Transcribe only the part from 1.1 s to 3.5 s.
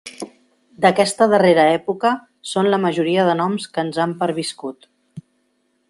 darrera època són la majoria de